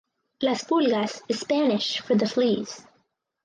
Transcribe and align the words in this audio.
Las 0.41 0.63
Pulgas 0.65 1.21
is 1.29 1.41
Spanish 1.41 2.01
for 2.01 2.15
"The 2.15 2.25
Fleas". 2.25 2.87